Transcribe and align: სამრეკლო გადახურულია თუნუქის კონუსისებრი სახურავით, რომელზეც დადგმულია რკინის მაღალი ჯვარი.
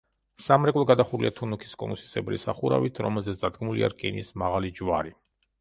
სამრეკლო 0.43 0.85
გადახურულია 0.91 1.31
თუნუქის 1.41 1.75
კონუსისებრი 1.83 2.41
სახურავით, 2.45 3.03
რომელზეც 3.09 3.45
დადგმულია 3.47 3.93
რკინის 3.95 4.37
მაღალი 4.45 4.77
ჯვარი. 4.81 5.19